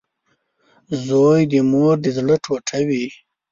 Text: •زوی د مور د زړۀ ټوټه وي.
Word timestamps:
•زوی 1.05 1.41
د 1.51 1.53
مور 1.71 1.95
د 2.03 2.07
زړۀ 2.17 2.35
ټوټه 2.45 2.79
وي. 2.87 3.05